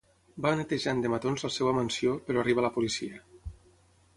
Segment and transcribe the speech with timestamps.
[0.45, 3.21] Va netejant de matons la seva mansió, però arriba la policia.